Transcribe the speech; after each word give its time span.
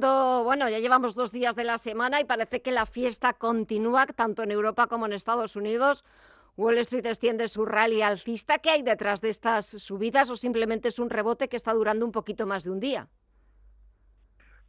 Bueno, 0.00 0.68
ya 0.68 0.78
llevamos 0.78 1.14
dos 1.14 1.30
días 1.30 1.54
de 1.56 1.64
la 1.64 1.78
semana 1.78 2.20
y 2.20 2.24
parece 2.24 2.62
que 2.62 2.70
la 2.70 2.86
fiesta 2.86 3.34
continúa 3.34 4.06
tanto 4.06 4.42
en 4.42 4.50
Europa 4.50 4.86
como 4.86 5.06
en 5.06 5.12
Estados 5.12 5.56
Unidos. 5.56 6.04
Wall 6.56 6.78
Street 6.78 7.06
extiende 7.06 7.48
su 7.48 7.64
rally 7.66 8.02
alcista. 8.02 8.58
¿Qué 8.58 8.70
hay 8.70 8.82
detrás 8.82 9.20
de 9.20 9.28
estas 9.28 9.66
subidas 9.66 10.30
o 10.30 10.36
simplemente 10.36 10.88
es 10.88 10.98
un 10.98 11.10
rebote 11.10 11.48
que 11.48 11.56
está 11.56 11.72
durando 11.72 12.04
un 12.06 12.12
poquito 12.12 12.46
más 12.46 12.64
de 12.64 12.70
un 12.70 12.80
día? 12.80 13.08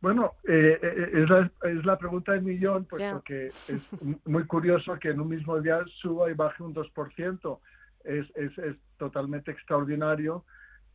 Bueno, 0.01 0.33
eh, 0.47 0.79
eh, 0.81 1.25
es, 1.63 1.85
la, 1.85 1.97
pregunta 1.97 2.31
del 2.33 2.41
millón, 2.41 2.85
pues 2.85 3.03
porque 3.11 3.47
es 3.47 3.89
muy 4.25 4.45
curioso 4.45 4.97
que 4.99 5.09
en 5.09 5.21
un 5.21 5.29
mismo 5.29 5.59
día 5.61 5.83
suba 6.01 6.29
y 6.29 6.33
baje 6.33 6.63
un 6.63 6.73
2%. 6.73 7.59
Es, 8.03 8.25
es, 8.35 8.57
es 8.57 8.75
totalmente 8.97 9.51
extraordinario 9.51 10.43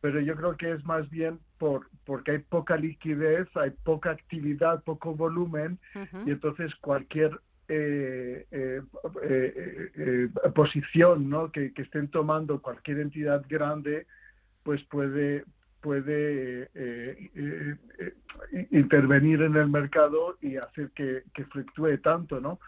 pero 0.01 0.19
yo 0.19 0.35
creo 0.35 0.55
que 0.57 0.71
es 0.71 0.83
más 0.85 1.09
bien 1.09 1.39
por 1.57 1.89
porque 2.05 2.31
hay 2.31 2.39
poca 2.39 2.77
liquidez, 2.77 3.47
hay 3.55 3.71
poca 3.83 4.11
actividad, 4.11 4.83
poco 4.83 5.15
volumen 5.15 5.79
y 6.25 6.31
entonces 6.31 6.73
cualquier 6.75 7.31
eh, 7.67 8.45
eh, 8.51 8.81
eh, 9.23 10.29
posición 10.55 11.29
¿no? 11.29 11.51
que, 11.51 11.73
estén 11.75 12.07
tomando 12.09 12.61
cualquier 12.61 12.99
entidad 12.99 13.43
grande 13.49 14.05
pues 14.63 14.83
puede 14.85 15.43
puede 15.81 16.69
intervenir 18.71 19.41
en 19.41 19.55
el 19.55 19.69
mercado 19.69 20.37
y 20.41 20.57
hacer 20.57 20.91
que, 20.91 21.23
que 21.33 21.45
fluctúe 21.45 21.97
tanto 22.01 22.39
no 22.39 22.59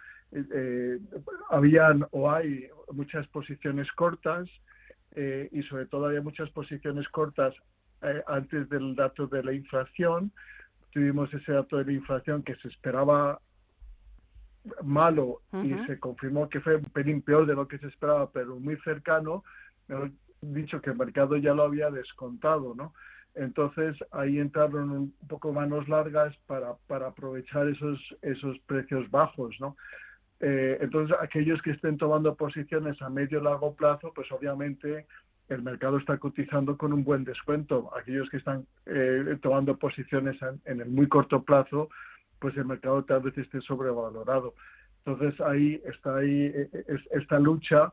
habían 1.49 2.05
o 2.11 2.29
hay 2.29 2.67
muchas 2.91 3.25
posiciones 3.27 3.91
cortas 3.93 4.47
eh, 5.15 5.49
y 5.51 5.63
sobre 5.63 5.85
todo 5.85 6.05
había 6.05 6.21
muchas 6.21 6.49
posiciones 6.51 7.07
cortas 7.09 7.53
eh, 8.01 8.23
antes 8.27 8.69
del 8.69 8.95
dato 8.95 9.27
de 9.27 9.43
la 9.43 9.53
inflación. 9.53 10.31
Tuvimos 10.91 11.33
ese 11.33 11.51
dato 11.51 11.77
de 11.77 11.85
la 11.85 11.93
inflación 11.93 12.43
que 12.43 12.55
se 12.55 12.67
esperaba 12.67 13.39
malo 14.83 15.41
y 15.63 15.73
se 15.85 15.99
confirmó 15.99 16.49
que 16.49 16.59
fue 16.59 16.75
un 16.75 16.83
pelín 16.85 17.21
peor 17.21 17.45
de 17.45 17.55
lo 17.55 17.67
que 17.67 17.77
se 17.79 17.87
esperaba, 17.87 18.29
pero 18.31 18.59
muy 18.59 18.77
cercano. 18.77 19.43
Mejor 19.87 20.11
dicho 20.41 20.81
que 20.81 20.91
el 20.91 20.97
mercado 20.97 21.37
ya 21.37 21.53
lo 21.53 21.63
había 21.63 21.89
descontado, 21.89 22.75
¿no? 22.75 22.93
Entonces 23.35 23.95
ahí 24.11 24.39
entraron 24.39 24.91
un 24.91 25.13
poco 25.27 25.53
manos 25.53 25.87
largas 25.87 26.35
para, 26.47 26.75
para 26.87 27.07
aprovechar 27.07 27.67
esos, 27.67 27.99
esos 28.21 28.57
precios 28.65 29.09
bajos, 29.11 29.55
¿no? 29.59 29.77
Eh, 30.39 30.77
entonces, 30.81 31.15
aquellos 31.19 31.61
que 31.61 31.71
estén 31.71 31.97
tomando 31.97 32.35
posiciones 32.35 33.01
a 33.01 33.09
medio 33.09 33.39
y 33.39 33.43
largo 33.43 33.73
plazo, 33.75 34.13
pues 34.13 34.31
obviamente 34.31 35.05
el 35.49 35.63
mercado 35.63 35.97
está 35.97 36.17
cotizando 36.17 36.77
con 36.77 36.93
un 36.93 37.03
buen 37.03 37.23
descuento. 37.23 37.89
Aquellos 37.97 38.29
que 38.29 38.37
están 38.37 38.65
eh, 38.85 39.37
tomando 39.41 39.77
posiciones 39.77 40.37
en, 40.65 40.81
el 40.81 40.89
muy 40.89 41.07
corto 41.07 41.43
plazo, 41.43 41.89
pues 42.39 42.55
el 42.55 42.65
mercado 42.65 43.03
tal 43.03 43.21
vez 43.21 43.37
esté 43.37 43.59
sobrevalorado. 43.61 44.53
Entonces 45.05 45.39
ahí 45.41 45.81
está 45.85 46.17
ahí 46.17 46.51
eh, 46.53 46.69
esta 47.11 47.39
lucha 47.39 47.91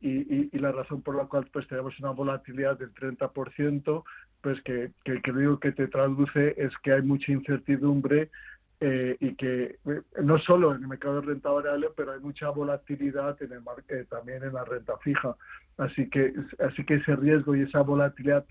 y, 0.00 0.58
la 0.58 0.72
razón 0.72 1.02
por 1.02 1.16
la 1.16 1.26
cual 1.26 1.46
pues 1.52 1.66
tenemos 1.68 1.98
una 2.00 2.10
volatilidad 2.10 2.78
del 2.78 2.94
30%, 2.94 4.04
pues 4.40 4.60
que, 4.62 4.92
que, 5.04 5.30
único 5.30 5.60
que 5.60 5.72
te 5.72 5.88
traduce 5.88 6.54
es 6.56 6.72
que 6.82 6.92
hay 6.92 7.02
mucha 7.02 7.32
incertidumbre 7.32 8.30
eh, 8.78 9.16
y 9.20 9.34
que 9.36 9.78
eh, 9.86 10.02
no 10.22 10.38
solo 10.40 10.74
en 10.74 10.82
el 10.82 10.88
mercado 10.88 11.22
de 11.22 11.28
renta 11.28 11.48
variable, 11.48 11.88
pero 11.96 12.12
hay 12.12 12.20
mucha 12.20 12.50
volatilidad 12.50 13.40
en 13.42 13.52
el 13.52 13.62
eh, 13.88 14.04
también 14.10 14.42
en 14.42 14.52
la 14.52 14.64
renta 14.64 14.98
fija. 14.98 15.34
Así 15.78 16.10
que, 16.10 16.34
así 16.58 16.84
que 16.84 16.96
ese 16.96 17.16
riesgo 17.16 17.56
y 17.56 17.62
esa 17.62 17.80
volatilidad 17.80 18.44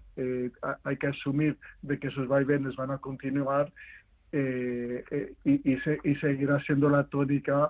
hay 0.84 0.98
que 0.98 1.08
asumir 1.08 1.58
de 1.84 2.00
que 2.00 2.08
esos 2.08 2.28
vaivenes 2.28 2.76
van 2.76 2.90
a 2.90 2.98
continuar 2.98 3.72
y, 4.32 4.40
y, 5.44 5.78
se, 5.82 6.00
y, 6.04 6.16
seguirá 6.16 6.60
siendo 6.62 6.90
la 6.90 7.04
tónica 7.04 7.70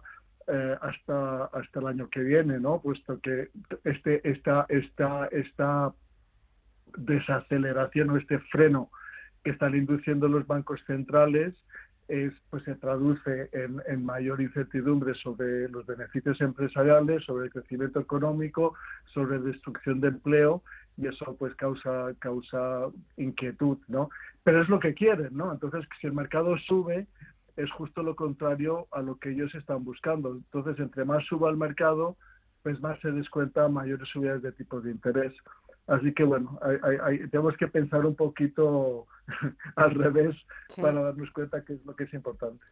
hasta 0.82 1.46
hasta 1.46 1.80
el 1.80 1.88
año 1.88 2.10
que 2.10 2.22
viene, 2.22 2.60
¿no? 2.60 2.82
Puesto 2.82 3.20
que 3.20 3.50
este 3.84 4.28
esta 4.30 4.66
esta 4.70 5.28
esta 5.32 5.94
desaceleración 6.98 8.12
o 8.12 8.18
este 8.18 8.40
freno 8.40 8.90
que 9.44 9.52
están 9.52 9.76
induciendo 9.76 10.28
los 10.28 10.48
bancos 10.48 10.82
centrales 10.86 11.54
es, 12.08 12.34
pues 12.50 12.64
se 12.64 12.76
traduce 12.76 13.50
en, 13.54 14.06
mayor 14.06 14.42
incertidumbre 14.42 15.14
sobre 15.16 15.68
los 15.70 15.86
beneficios 15.86 16.40
empresariales, 16.42 17.24
sobre 17.24 17.46
el 17.46 17.52
crecimiento 17.52 18.00
económico, 18.00 18.76
sobre 19.14 19.40
destrucción 19.40 20.02
de 20.02 20.10
empleo 20.10 20.62
y 20.98 21.08
eso 21.08 21.36
pues 21.38 21.54
causa 21.56 22.14
causa 22.20 22.88
inquietud, 23.18 23.78
¿no? 23.88 24.10
Pero 24.44 24.62
es 24.62 24.70
lo 24.70 24.80
que 24.80 24.94
quieren, 24.94 25.30
¿no? 25.32 25.52
Entonces, 25.52 25.86
si 26.00 26.08
el 26.08 26.14
mercado 26.14 26.58
sube, 26.60 27.08
es 27.58 27.72
justo 27.72 28.04
lo 28.04 28.16
contrario 28.16 28.88
a 28.92 29.02
lo 29.02 29.18
que 29.18 29.32
ellos 29.32 29.54
están 29.56 29.84
buscando. 29.84 30.32
Entonces, 30.34 30.80
entre 30.80 31.06
más 31.06 31.26
suba 31.26 31.50
el 31.50 31.58
mercado, 31.58 32.18
pues 32.64 32.80
más 32.82 33.00
se 33.00 33.12
descuenta 33.12 33.68
mayores 33.68 34.08
subidas 34.10 34.42
de 34.42 34.52
tipos 34.52 34.84
de 34.84 34.92
interés. 34.92 35.34
Así 35.88 36.14
que 36.14 36.24
bueno, 36.24 36.60
tenemos 37.30 37.56
que 37.58 37.68
pensar 37.68 38.06
un 38.06 38.16
poquito 38.16 39.06
al 39.76 39.94
revés 39.94 40.36
para 40.82 41.02
darnos 41.02 41.30
cuenta 41.32 41.64
que 41.64 41.74
es 41.74 41.86
lo 41.86 41.96
que 41.96 42.06
es 42.06 42.14
importante. 42.14 42.64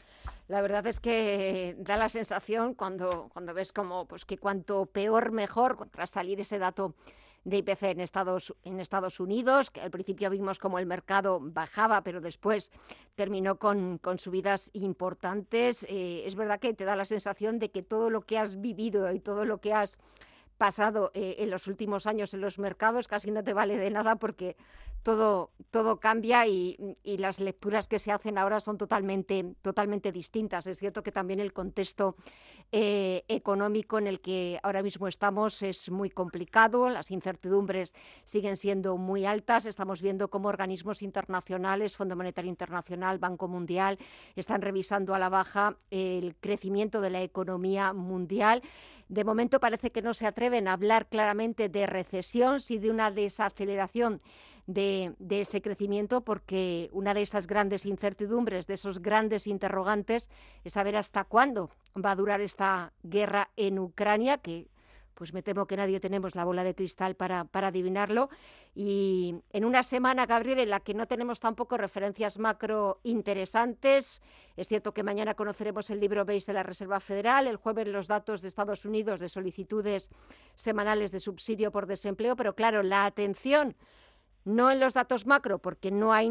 La 0.48 0.62
verdad 0.62 0.88
es 0.88 1.00
que 1.00 1.76
da 1.78 1.98
la 1.98 2.10
sensación 2.10 2.74
cuando, 2.74 3.30
cuando 3.32 3.54
ves 3.54 3.72
como 3.72 4.08
pues 4.08 4.26
que 4.26 4.38
cuanto 4.38 4.88
peor 4.88 5.32
mejor, 5.32 5.78
tras 5.92 6.10
salir 6.10 6.40
ese 6.40 6.58
dato 6.58 6.96
de 7.44 7.58
IPC 7.58 7.84
en 7.84 8.00
Estados, 8.00 8.56
en 8.64 8.80
Estados 8.80 9.20
Unidos, 9.20 9.70
que 9.70 9.82
al 9.82 9.92
principio 9.92 10.30
vimos 10.30 10.60
como 10.60 10.80
el 10.80 10.86
mercado 10.86 11.40
bajaba, 11.42 12.02
pero 12.02 12.22
después 12.22 12.72
terminó 13.16 13.60
con, 13.60 13.98
con 13.98 14.18
subidas 14.18 14.70
importantes. 14.74 15.84
Eh, 15.90 16.24
es 16.26 16.36
verdad 16.36 16.60
que 16.60 16.74
te 16.74 16.86
da 16.86 16.96
la 16.96 17.06
sensación 17.06 17.60
de 17.60 17.70
que 17.70 17.84
todo 17.84 18.10
lo 18.10 18.22
que 18.22 18.40
has 18.40 18.60
vivido 18.60 19.12
y 19.12 19.20
todo 19.20 19.46
lo 19.46 19.60
que 19.60 19.74
has 19.74 20.00
pasado 20.64 21.12
eh, 21.14 21.36
en 21.40 21.50
los 21.50 21.68
últimos 21.68 22.08
años 22.08 22.34
en 22.34 22.40
los 22.40 22.58
mercados 22.58 23.10
casi 23.10 23.32
no 23.32 23.44
te 23.44 23.52
vale 23.52 23.76
de 23.78 23.90
nada 23.90 24.16
porque 24.16 24.56
todo, 25.04 26.00
cambia 26.00 26.48
y, 26.48 26.98
las 27.04 27.40
lecturas 27.40 27.88
que 27.88 28.00
se 28.00 28.12
hacen 28.12 28.38
ahora 28.38 28.60
son 28.60 28.78
totalmente, 28.78 30.12
distintas. 30.12 30.68
Es 30.68 30.80
cierto 30.80 31.04
que 31.04 31.12
también 31.12 31.40
el 31.40 31.54
contexto 31.54 32.16
eh, 32.72 33.24
económico 33.28 33.98
en 33.98 34.08
el 34.08 34.22
que 34.22 34.60
ahora 34.64 34.82
mismo 34.82 35.08
estamos 35.08 35.62
es 35.62 35.90
muy 35.90 36.10
complicado, 36.10 36.90
las 36.90 37.12
incertidumbres 37.12 37.94
siguen 38.26 38.58
siendo 38.58 38.98
muy 38.98 39.26
altas. 39.26 39.66
Estamos 39.66 40.02
viendo 40.02 40.30
cómo 40.30 40.48
organismos 40.48 41.02
internacionales, 41.02 41.96
Fondo 41.96 42.16
Monetario 42.16 42.50
Internacional, 42.50 43.20
Banco 43.20 43.48
Mundial, 43.48 44.00
están 44.36 44.62
revisando 44.62 45.14
a 45.14 45.20
la 45.20 45.30
baja 45.30 45.78
el 45.92 46.36
crecimiento 46.40 47.02
de 47.02 47.10
la 47.10 47.22
economía 47.22 47.94
mundial. 47.94 48.62
De 49.10 49.24
momento 49.24 49.60
parece 49.60 49.92
que 49.92 50.02
no 50.02 50.14
se 50.14 50.26
atreven 50.26 50.68
a 50.68 50.74
hablar 50.74 51.08
claramente 51.08 51.70
de 51.70 51.86
recesión, 51.86 52.60
sino 52.60 52.82
de 52.84 52.90
una 52.90 53.12
desaceleración 53.12 54.22
de, 54.68 55.14
ese 55.30 55.62
crecimiento, 55.62 56.22
porque 56.22 56.90
una 56.94 57.14
de 57.14 57.22
esas 57.22 57.48
grandes 57.48 57.86
incertidumbres, 57.86 58.68
de 58.68 58.76
esos 58.76 59.02
grandes 59.02 59.48
interrogantes, 59.48 60.30
es 60.64 60.74
saber 60.74 60.96
hasta 60.96 61.24
cuándo 61.26 61.70
va 62.04 62.12
a 62.12 62.16
durar 62.16 62.42
esta 62.42 62.94
guerra 63.04 63.50
en 63.56 63.80
Ucrania, 63.80 64.38
que 64.38 64.68
pues 65.14 65.32
me 65.32 65.44
temo 65.44 65.68
que 65.68 65.78
nadie 65.78 66.00
tenemos 66.00 66.34
la 66.34 66.44
bola 66.44 66.64
de 66.64 66.74
cristal 66.74 67.16
para, 67.16 67.46
para, 67.46 67.68
adivinarlo. 67.68 68.30
Y 68.74 69.36
en 69.52 69.64
una 69.64 69.84
semana, 69.84 70.26
Gabriel, 70.26 70.60
en 70.60 70.72
la 70.72 70.80
que 70.80 70.96
no 70.96 71.06
tenemos 71.06 71.40
tampoco 71.40 71.78
referencias 71.78 72.40
macro 72.40 73.00
interesantes, 73.04 74.24
es 74.58 74.68
cierto 74.68 74.92
que 74.92 75.04
mañana 75.04 75.36
conoceremos 75.36 75.92
el 75.92 76.00
libro 76.00 76.26
base 76.26 76.48
de 76.48 76.54
la 76.54 76.64
Reserva 76.64 77.00
Federal, 77.00 77.46
el 77.46 77.58
jueves 77.58 77.88
los 77.88 78.08
datos 78.08 78.42
de 78.42 78.48
Estados 78.48 78.86
Unidos 78.86 79.20
de 79.20 79.30
solicitudes 79.30 80.10
semanales 80.56 81.12
de 81.12 81.20
subsidio 81.20 81.72
por 81.72 81.86
desempleo, 81.86 82.36
pero 82.36 82.56
claro, 82.56 82.82
la 82.82 83.06
atención 83.06 83.76
no 84.46 84.72
en 84.72 84.80
los 84.80 84.94
datos 84.94 85.26
macro, 85.26 85.60
porque 85.60 85.92
no 85.92 86.14
hay 86.14 86.30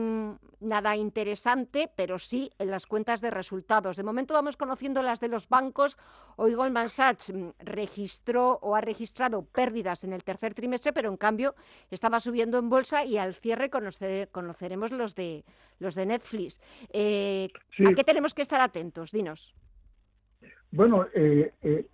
nada 0.60 0.96
interesante, 0.96 1.90
pero 1.96 2.18
sí 2.18 2.50
en 2.58 2.70
las 2.70 2.86
cuentas 2.86 3.20
de 3.20 3.30
resultados. 3.30 3.96
De 3.96 4.02
momento 4.02 4.34
vamos 4.34 4.56
conociendo 4.56 5.02
las 5.02 5.20
de 5.20 5.28
los 5.28 5.48
bancos. 5.48 5.96
Hoy 6.36 6.54
Goldman 6.54 6.88
Sachs 6.88 7.32
mm, 7.32 7.50
registró 7.60 8.58
o 8.62 8.76
ha 8.76 8.80
registrado 8.80 9.44
pérdidas 9.44 10.04
en 10.04 10.12
el 10.12 10.24
tercer 10.24 10.54
trimestre, 10.54 10.92
pero 10.92 11.08
en 11.08 11.16
cambio 11.16 11.54
estaba 11.90 12.20
subiendo 12.20 12.58
en 12.58 12.68
bolsa 12.68 13.04
y 13.04 13.18
al 13.18 13.34
cierre 13.34 13.70
conoceremos 13.70 14.92
los 14.92 15.14
de 15.14 15.44
los 15.78 15.94
de 15.94 16.06
Netflix. 16.06 16.60
Eh, 16.92 17.48
¿A 17.86 17.94
qué 17.94 18.04
tenemos 18.04 18.34
que 18.34 18.42
estar 18.42 18.60
atentos? 18.60 19.10
Dinos. 19.10 19.54
Bueno, 20.70 21.06
eh, 21.14 21.52
eh, 21.62 21.86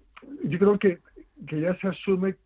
yo 0.44 0.58
creo 0.58 0.78
que, 0.78 1.00
que 1.46 1.60
ya 1.60 1.76
se 1.80 1.88
asume 1.88 2.36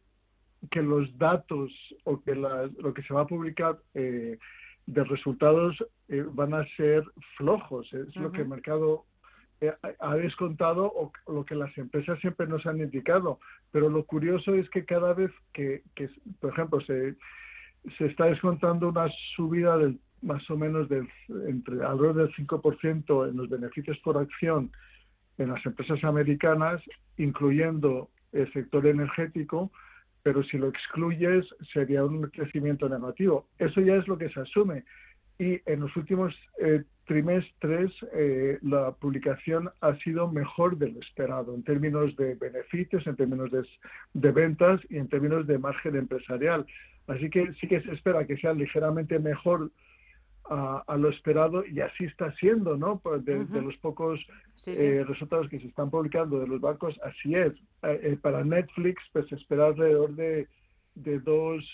que 0.70 0.82
los 0.82 1.16
datos 1.18 1.70
o 2.04 2.20
que 2.22 2.34
lo 2.34 2.94
que 2.94 3.02
se 3.02 3.14
va 3.14 3.22
a 3.22 3.26
publicar 3.26 3.78
eh, 3.94 4.38
de 4.86 5.04
resultados 5.04 5.76
eh, 6.08 6.24
van 6.32 6.54
a 6.54 6.66
ser 6.76 7.04
flojos. 7.36 7.92
Es 7.92 8.14
lo 8.16 8.30
que 8.32 8.42
el 8.42 8.48
mercado 8.48 9.04
eh, 9.60 9.72
ha 9.98 10.14
descontado 10.16 10.86
o 10.86 11.12
lo 11.32 11.44
que 11.44 11.54
las 11.54 11.76
empresas 11.78 12.18
siempre 12.20 12.46
nos 12.46 12.64
han 12.66 12.80
indicado. 12.80 13.40
Pero 13.70 13.88
lo 13.88 14.04
curioso 14.04 14.54
es 14.54 14.68
que 14.70 14.84
cada 14.84 15.14
vez 15.14 15.30
que, 15.52 15.82
por 16.40 16.52
ejemplo, 16.52 16.80
se, 16.82 17.16
se 17.98 18.06
está 18.06 18.26
descontando 18.26 18.88
una 18.88 19.08
subida 19.36 19.76
del 19.76 19.98
más 20.22 20.48
o 20.50 20.56
menos 20.56 20.88
del, 20.88 21.08
entre 21.48 21.84
alrededor 21.84 22.14
del 22.14 22.34
5% 22.34 23.28
en 23.28 23.36
los 23.36 23.48
beneficios 23.48 23.98
por 23.98 24.16
acción 24.16 24.70
en 25.38 25.48
las 25.48 25.64
empresas 25.66 26.02
americanas, 26.04 26.80
incluyendo 27.16 28.08
el 28.32 28.50
sector 28.52 28.86
energético, 28.86 29.72
pero 30.22 30.42
si 30.44 30.58
lo 30.58 30.68
excluyes 30.68 31.44
sería 31.72 32.04
un 32.04 32.22
crecimiento 32.28 32.88
negativo. 32.88 33.46
Eso 33.58 33.80
ya 33.80 33.96
es 33.96 34.06
lo 34.08 34.18
que 34.18 34.28
se 34.30 34.40
asume. 34.40 34.84
Y 35.38 35.60
en 35.66 35.80
los 35.80 35.96
últimos 35.96 36.34
eh, 36.60 36.84
trimestres 37.06 37.90
eh, 38.12 38.58
la 38.62 38.92
publicación 38.92 39.70
ha 39.80 39.96
sido 39.96 40.30
mejor 40.30 40.78
de 40.78 40.92
lo 40.92 41.00
esperado 41.00 41.54
en 41.54 41.64
términos 41.64 42.14
de 42.16 42.34
beneficios, 42.34 43.06
en 43.06 43.16
términos 43.16 43.50
de, 43.50 43.66
de, 44.14 44.30
ventas 44.30 44.80
y 44.88 44.98
en 44.98 45.08
términos 45.08 45.46
de 45.46 45.58
margen 45.58 45.96
empresarial. 45.96 46.64
Así 47.08 47.28
que 47.30 47.52
sí 47.60 47.66
que 47.66 47.80
se 47.80 47.92
espera 47.92 48.26
que 48.26 48.36
sea 48.36 48.52
ligeramente 48.52 49.18
mejor 49.18 49.70
a, 50.52 50.96
lo 50.96 51.08
esperado 51.08 51.64
y 51.66 51.80
así 51.80 52.04
está 52.04 52.32
siendo, 52.34 52.76
¿no? 52.76 52.98
Pues 52.98 53.24
de, 53.24 53.44
los 53.60 53.76
pocos 53.78 54.20
eh, 54.66 55.04
resultados 55.06 55.48
que 55.48 55.58
se 55.58 55.66
están 55.66 55.90
publicando 55.90 56.38
de 56.40 56.46
los 56.46 56.60
bancos, 56.60 56.98
así 57.02 57.34
es. 57.34 57.52
Eh, 57.82 58.00
eh, 58.02 58.18
para 58.20 58.44
Netflix, 58.44 59.02
pues 59.12 59.26
se 59.28 59.36
espera 59.36 59.66
alrededor 59.66 60.14
de, 60.14 60.48
de 60.94 61.18
dos 61.20 61.64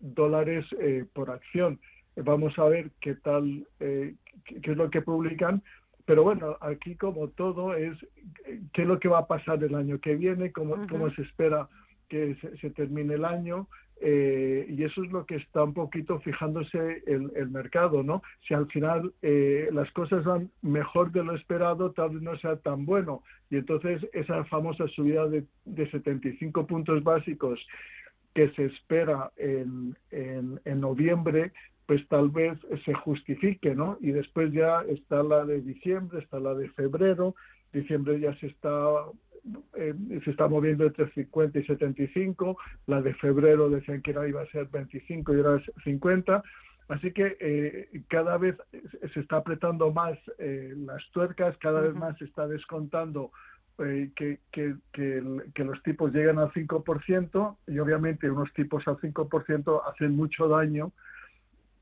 dólares 0.00 0.66
por 1.12 1.30
acción. 1.30 1.80
Vamos 2.16 2.58
a 2.58 2.64
ver 2.64 2.90
qué 3.00 3.14
tal, 3.14 3.66
qué, 3.78 4.14
es 4.62 4.76
lo 4.76 4.90
que 4.90 5.02
publican. 5.02 5.62
Pero 6.04 6.22
bueno, 6.22 6.56
aquí 6.60 6.96
como 6.96 7.28
todo 7.28 7.74
es 7.74 7.96
qué 8.72 8.82
es 8.82 8.88
lo 8.88 8.98
que 8.98 9.08
va 9.08 9.20
a 9.20 9.26
pasar 9.26 9.62
el 9.62 9.74
año 9.74 10.00
que 10.00 10.14
viene, 10.14 10.52
cómo, 10.52 10.86
cómo 10.88 11.10
se 11.10 11.22
espera 11.22 11.68
que 12.08 12.36
se 12.60 12.70
termine 12.70 13.14
el 13.14 13.24
año 13.24 13.68
eh, 14.00 14.66
y 14.68 14.84
eso 14.84 15.02
es 15.02 15.10
lo 15.10 15.26
que 15.26 15.36
está 15.36 15.64
un 15.64 15.74
poquito 15.74 16.20
fijándose 16.20 17.02
el, 17.06 17.50
mercado, 17.50 18.02
¿no? 18.02 18.22
Si 18.46 18.54
al 18.54 18.66
final 18.68 19.12
eh, 19.22 19.68
las 19.72 19.90
cosas 19.92 20.24
van 20.24 20.50
mejor 20.62 21.10
de 21.10 21.24
lo 21.24 21.34
esperado, 21.34 21.90
tal 21.92 22.10
vez 22.10 22.22
no 22.22 22.38
sea 22.38 22.56
tan 22.56 22.86
bueno. 22.86 23.22
Y 23.50 23.56
entonces 23.56 24.06
esa 24.12 24.44
famosa 24.44 24.86
subida 24.88 25.26
de, 25.26 25.44
de 25.64 25.90
75 25.90 26.66
puntos 26.66 27.02
básicos 27.02 27.58
que 28.34 28.50
se 28.50 28.66
espera 28.66 29.32
en, 29.36 29.96
en, 30.12 30.60
en 30.64 30.80
noviembre, 30.80 31.52
pues 31.86 32.06
tal 32.08 32.28
vez 32.28 32.56
se 32.84 32.94
justifique, 32.94 33.74
¿no? 33.74 33.96
Y 34.00 34.12
después 34.12 34.52
ya 34.52 34.82
está 34.82 35.24
la 35.24 35.44
de 35.44 35.60
diciembre, 35.60 36.20
está 36.20 36.38
la 36.38 36.54
de 36.54 36.68
febrero, 36.70 37.34
diciembre 37.72 38.20
ya 38.20 38.34
se 38.38 38.46
está 38.46 38.70
eh, 39.74 39.94
se 40.24 40.30
está 40.30 40.48
moviendo 40.48 40.86
entre 40.86 41.10
50 41.10 41.58
y 41.58 41.64
75, 41.64 42.56
la 42.86 43.02
de 43.02 43.14
febrero 43.14 43.70
decían 43.70 44.02
que 44.02 44.10
era, 44.12 44.28
iba 44.28 44.42
a 44.42 44.46
ser 44.46 44.66
25 44.66 45.34
y 45.34 45.36
ahora 45.36 45.62
es 45.62 45.84
50, 45.84 46.42
así 46.88 47.12
que 47.12 47.36
eh, 47.40 48.02
cada 48.08 48.38
vez 48.38 48.56
se 49.12 49.20
está 49.20 49.36
apretando 49.36 49.92
más 49.92 50.18
eh, 50.38 50.74
las 50.76 51.02
tuercas, 51.12 51.56
cada 51.58 51.80
vez 51.80 51.94
más 51.94 52.16
se 52.18 52.24
está 52.24 52.46
descontando 52.46 53.30
que, 53.78 54.40
que, 54.50 54.74
que, 54.92 55.64
los 55.64 55.80
tipos 55.84 56.12
llegan 56.12 56.40
al 56.40 56.50
5% 56.50 57.56
y 57.68 57.78
obviamente 57.78 58.28
unos 58.28 58.52
tipos 58.52 58.82
al 58.88 58.96
5% 58.96 59.82
hacen 59.88 60.16
mucho 60.16 60.48
daño 60.48 60.90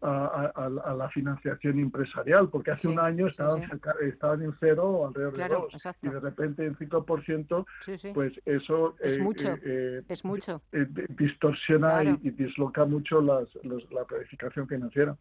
a, 0.03 0.95
la 0.97 1.09
financiación 1.11 1.79
empresarial, 1.79 2.49
porque 2.49 2.71
hace 2.71 2.89
un 2.89 2.99
año 2.99 3.29
estaban, 3.29 3.63
estaban 4.03 4.43
en 4.43 4.55
cero 4.61 4.85
o 4.85 5.07
alrededor 5.07 5.37
de 5.37 5.49
dos, 5.49 5.97
y 6.03 6.09
de 6.09 6.21
repente 6.21 6.67
en 6.67 6.77
5%, 6.77 7.67
pues 8.13 8.33
eso 8.45 8.95
es 9.01 9.17
eh, 9.17 9.21
mucho, 9.21 9.55
eh, 9.55 9.61
eh, 9.65 10.03
es 10.09 10.25
mucho. 10.25 10.63
distorsiona 11.09 12.05
y, 12.05 12.31
disloca 12.31 12.85
mucho 12.85 13.21
las, 13.21 13.49
la 13.65 14.05
planificación 14.05 14.69
financiera. 14.69 15.17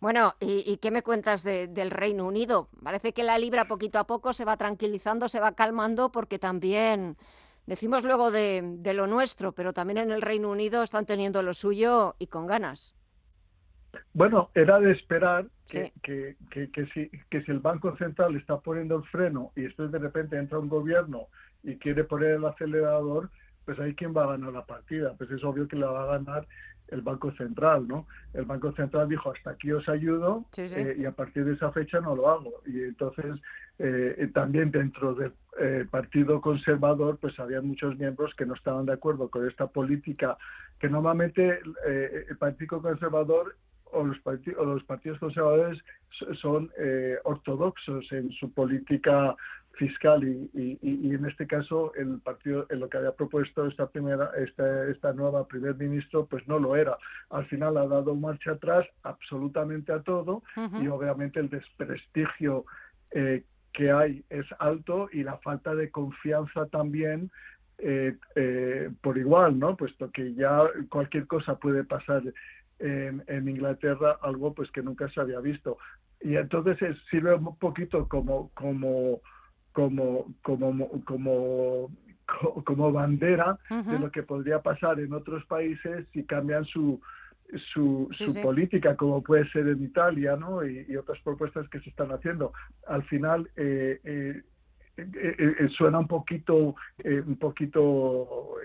Bueno, 0.00 0.34
¿y, 0.40 0.76
qué 0.78 0.90
me 0.90 1.02
cuentas 1.02 1.42
del 1.42 1.90
Reino 1.90 2.26
Unido? 2.26 2.68
Parece 2.82 3.12
que 3.12 3.22
la 3.22 3.38
libra 3.38 3.66
poquito 3.66 3.98
a 3.98 4.06
poco 4.06 4.32
se 4.32 4.44
va 4.44 4.56
tranquilizando, 4.56 5.28
se 5.28 5.40
va 5.40 5.52
calmando, 5.52 6.10
porque 6.10 6.38
también... 6.38 7.16
Decimos 7.66 8.02
luego 8.02 8.30
de, 8.30 8.62
de 8.78 8.94
lo 8.94 9.06
nuestro, 9.06 9.52
pero 9.52 9.74
también 9.74 9.98
en 9.98 10.10
el 10.10 10.22
Reino 10.22 10.50
Unido 10.50 10.82
están 10.82 11.04
teniendo 11.04 11.42
lo 11.42 11.52
suyo 11.52 12.16
y 12.18 12.28
con 12.28 12.46
ganas. 12.46 12.94
Bueno, 14.12 14.50
era 14.54 14.80
de 14.80 14.92
esperar 14.92 15.46
que, 15.68 15.92
que, 16.02 16.36
que, 16.50 16.86
si, 16.94 17.10
que 17.30 17.42
si 17.42 17.50
el 17.50 17.60
Banco 17.60 17.96
Central 17.96 18.36
está 18.36 18.58
poniendo 18.58 18.96
el 18.96 19.04
freno 19.04 19.52
y 19.54 19.62
después 19.62 19.92
de 19.92 19.98
repente 19.98 20.38
entra 20.38 20.58
un 20.58 20.68
gobierno 20.68 21.26
y 21.62 21.76
quiere 21.76 22.04
poner 22.04 22.32
el 22.32 22.44
acelerador, 22.44 23.30
pues 23.64 23.78
ahí 23.78 23.94
quién 23.94 24.14
va 24.16 24.24
a 24.24 24.28
ganar 24.28 24.52
la 24.52 24.64
partida. 24.64 25.14
Pues 25.18 25.30
es 25.30 25.44
obvio 25.44 25.68
que 25.68 25.76
la 25.76 25.90
va 25.90 26.04
a 26.04 26.18
ganar 26.18 26.46
el 26.88 27.02
Banco 27.02 27.30
Central, 27.32 27.86
¿no? 27.86 28.06
El 28.32 28.46
Banco 28.46 28.72
Central 28.72 29.08
dijo, 29.08 29.30
hasta 29.30 29.50
aquí 29.50 29.70
os 29.72 29.86
ayudo 29.88 30.46
eh, 30.56 30.96
y 30.98 31.04
a 31.04 31.12
partir 31.12 31.44
de 31.44 31.54
esa 31.54 31.70
fecha 31.70 32.00
no 32.00 32.16
lo 32.16 32.30
hago. 32.30 32.62
Y 32.66 32.80
entonces 32.80 33.36
eh, 33.78 34.30
también 34.32 34.70
dentro 34.70 35.14
del 35.14 35.32
eh, 35.60 35.86
Partido 35.90 36.40
Conservador, 36.40 37.18
pues 37.18 37.38
había 37.38 37.60
muchos 37.60 37.98
miembros 37.98 38.34
que 38.34 38.46
no 38.46 38.54
estaban 38.54 38.86
de 38.86 38.94
acuerdo 38.94 39.28
con 39.28 39.46
esta 39.46 39.66
política, 39.66 40.38
que 40.78 40.88
normalmente 40.88 41.60
el 41.86 42.36
Partido 42.38 42.80
Conservador 42.80 43.54
o 43.92 44.04
los, 44.04 44.18
partidos, 44.20 44.66
los 44.66 44.84
partidos 44.84 45.18
conservadores 45.18 45.78
son 46.40 46.70
eh, 46.78 47.16
ortodoxos 47.24 48.10
en 48.12 48.30
su 48.32 48.52
política 48.52 49.36
fiscal 49.78 50.24
y, 50.24 50.50
y, 50.82 51.14
en 51.14 51.24
este 51.24 51.46
caso 51.46 51.94
el 51.94 52.18
partido 52.20 52.66
en 52.68 52.80
lo 52.80 52.88
que 52.88 52.98
había 52.98 53.12
propuesto 53.12 53.64
esta 53.66 53.86
primera 53.86 54.30
esta, 54.36 54.88
esta 54.88 55.12
nueva 55.12 55.46
primer 55.46 55.76
ministro 55.76 56.26
pues 56.26 56.46
no 56.48 56.58
lo 56.58 56.74
era 56.74 56.98
al 57.30 57.46
final 57.46 57.76
ha 57.76 57.86
dado 57.86 58.16
marcha 58.16 58.52
atrás 58.52 58.86
absolutamente 59.04 59.92
a 59.92 60.02
todo 60.02 60.42
y 60.82 60.88
obviamente 60.88 61.38
el 61.38 61.48
desprestigio 61.48 62.64
eh, 63.12 63.44
que 63.72 63.92
hay 63.92 64.24
es 64.30 64.46
alto 64.58 65.08
y 65.12 65.22
la 65.22 65.38
falta 65.38 65.74
de 65.76 65.90
confianza 65.90 66.66
también 66.66 67.30
eh, 67.80 68.90
por 69.02 69.18
igual, 69.18 69.56
¿no? 69.56 69.76
Puesto 69.76 70.10
que 70.10 70.34
ya 70.34 70.62
cualquier 70.88 71.28
cosa 71.28 71.54
puede 71.56 71.84
pasar 71.84 72.22
en, 72.78 73.48
Inglaterra, 73.48 74.18
algo 74.22 74.54
pues 74.54 74.70
que 74.70 74.82
nunca 74.82 75.08
se 75.10 75.20
había 75.20 75.40
visto. 75.40 75.78
Y 76.20 76.36
entonces 76.36 76.78
sirve 77.10 77.34
un 77.34 77.56
poquito 77.58 78.08
como, 78.08 78.50
como, 78.54 79.20
como, 79.72 80.34
como, 80.42 81.02
como, 81.04 81.90
como 82.64 82.92
bandera 82.92 83.58
de 83.70 83.98
lo 83.98 84.10
que 84.10 84.22
podría 84.22 84.60
pasar 84.60 85.00
en 85.00 85.12
otros 85.12 85.44
países 85.46 86.06
si 86.12 86.24
cambian 86.24 86.64
su, 86.64 87.00
su, 87.72 88.08
su 88.12 88.34
política, 88.42 88.96
como 88.96 89.22
puede 89.22 89.48
ser 89.50 89.68
en 89.68 89.82
Italia, 89.82 90.36
¿no? 90.36 90.66
Y, 90.66 90.96
otras 90.96 91.18
propuestas 91.20 91.68
que 91.68 91.80
se 91.80 91.90
están 91.90 92.10
haciendo. 92.10 92.52
Al 92.86 93.02
final, 93.04 93.48
eh, 93.56 94.00
eh, 94.04 94.42
eh, 94.96 95.68
suena 95.76 95.98
un 95.98 96.08
poquito, 96.08 96.74
un 97.04 97.36
poquito 97.38 98.56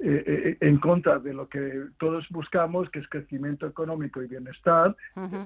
eh, 0.00 0.24
eh, 0.26 0.56
en 0.60 0.78
contra 0.78 1.18
de 1.18 1.32
lo 1.32 1.48
que 1.48 1.84
todos 1.98 2.26
buscamos, 2.30 2.90
que 2.90 2.98
es 2.98 3.08
crecimiento 3.08 3.66
económico 3.66 4.22
y 4.22 4.26
bienestar. 4.26 4.96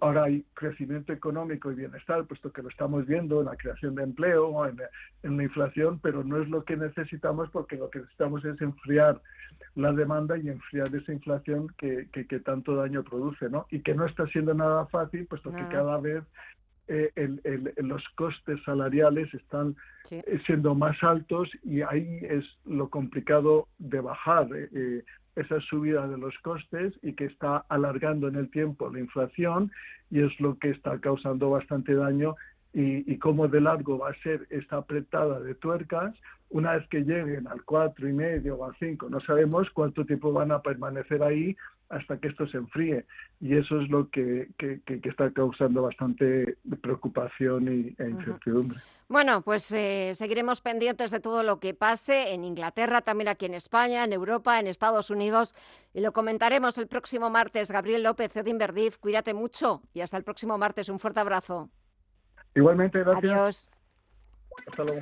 Ahora 0.01 0.25
hay 0.25 0.45
crecimiento 0.55 1.13
económico 1.13 1.71
y 1.71 1.75
bienestar, 1.75 2.25
puesto 2.25 2.51
que 2.53 2.63
lo 2.63 2.69
estamos 2.71 3.07
viendo 3.07 3.41
en 3.41 3.47
la 3.47 3.57
creación 3.57 3.95
de 3.95 4.05
empleo, 4.05 4.67
en, 4.67 4.81
en 5.23 5.37
la 5.37 5.43
inflación, 5.43 6.01
pero 6.03 6.25
no 6.25 6.41
es 6.41 6.49
lo 6.49 6.65
que 6.65 6.77
necesitamos 6.77 7.51
porque 7.51 7.77
lo 7.77 7.91
que 7.91 8.01
necesitamos 8.01 8.45
es 8.45 8.61
enfriar 8.61 9.21
la 9.75 9.93
demanda 9.93 10.37
y 10.37 10.49
enfriar 10.49 10.95
esa 10.95 11.13
inflación 11.13 11.69
que, 11.79 12.09
que, 12.11 12.41
tanto 12.41 12.75
daño 12.75 13.05
produce, 13.05 13.49
¿no? 13.49 13.67
Y 13.71 13.81
que 13.81 13.95
no 13.95 14.07
está 14.07 14.27
siendo 14.29 14.55
nada 14.55 14.87
fácil, 14.87 15.27
puesto 15.27 15.53
que 15.53 15.69
cada 15.69 15.99
vez 15.99 16.25
eh, 16.89 17.13
el, 17.17 17.73
los 17.77 18.03
costes 18.17 18.59
salariales 18.65 19.33
están 19.35 19.77
eh, 20.11 20.41
siendo 20.47 20.75
más 20.75 20.97
altos 21.03 21.51
y 21.63 21.83
ahí 21.83 22.21
es 22.23 22.45
lo 22.65 22.89
complicado 22.89 23.69
de 23.79 24.01
bajar 24.01 24.49
eh, 24.55 25.05
esa 25.37 25.61
subida 25.61 26.09
de 26.09 26.17
los 26.17 26.37
costes 26.39 26.95
y 27.03 27.13
que 27.13 27.27
está 27.27 27.59
alargando 27.69 28.29
en 28.29 28.37
el 28.37 28.51
tiempo 28.51 28.91
la 28.91 29.01
inflación 29.01 29.71
y 30.11 30.23
es 30.23 30.41
lo 30.41 30.59
que 30.59 30.71
está 30.71 30.99
causando 30.99 31.51
bastante 31.51 31.95
daño 31.95 32.37
y, 32.73 33.11
y 33.13 33.19
cómo 33.19 33.49
de 33.49 33.61
largo 33.61 33.99
va 33.99 34.11
a 34.11 34.23
ser 34.23 34.47
esta 34.51 34.79
apretada 34.79 35.41
de 35.41 35.55
tuercas. 35.55 36.15
Una 36.51 36.73
vez 36.73 36.89
que 36.89 37.03
lleguen 37.03 37.47
al 37.47 37.63
cuatro 37.65 38.09
y 38.09 38.13
medio 38.15 38.57
o 38.57 38.65
al 38.65 38.75
cinco, 38.79 39.11
no 39.11 39.21
sabemos 39.21 39.69
cuánto 39.75 40.07
tiempo 40.07 40.33
van 40.33 40.53
a 40.53 40.63
permanecer 40.63 41.23
ahí 41.23 41.55
hasta 41.89 42.19
que 42.19 42.29
esto 42.29 42.47
se 42.49 42.59
enfríe. 42.59 43.07
Y 43.41 43.57
eso 43.57 43.81
es 43.81 43.89
lo 43.89 44.09
que, 44.11 44.49
que, 44.59 44.81
está 45.05 45.31
causando 45.31 45.83
bastante 45.83 46.59
preocupación 46.81 47.69
y, 47.69 48.03
e 48.03 48.09
incertidumbre. 48.09 48.79
Bueno, 49.09 49.41
pues 49.43 49.73
eh, 49.73 50.13
seguiremos 50.15 50.61
pendientes 50.61 51.11
de 51.11 51.21
todo 51.21 51.43
lo 51.43 51.61
que 51.61 51.73
pase 51.73 52.35
en 52.35 52.45
Inglaterra, 52.45 53.01
también 53.01 53.29
aquí 53.29 53.47
en 53.47 53.55
España, 53.55 54.05
en 54.05 54.13
Europa, 54.13 54.61
en 54.61 54.67
Estados 54.67 55.11
Unidos. 55.11 55.55
Y 55.95 56.01
lo 56.01 56.13
comentaremos 56.13 56.77
el 56.77 56.89
próximo 56.89 57.31
martes. 57.31 57.71
Gabriel 57.71 58.03
López, 58.03 58.37
Edin 58.37 58.59
Verdif, 58.59 58.99
cuídate 58.99 59.33
mucho 59.33 59.83
y 59.95 60.03
hasta 60.03 60.19
el 60.19 60.25
próximo 60.25 60.59
martes. 60.59 60.89
Un 60.89 60.99
fuerte 60.99 61.21
abrazo. 61.21 61.71
Igualmente, 62.55 62.99
gracias. 63.01 63.25
Adiós. 63.25 63.69
Hasta 64.67 64.85
luego. 64.85 65.01